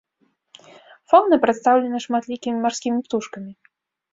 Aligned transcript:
Фаўна 1.13 1.35
прадстаўлена 1.45 1.97
шматлікімі 2.07 2.57
марскімі 2.67 2.99
птушкамі. 3.11 3.51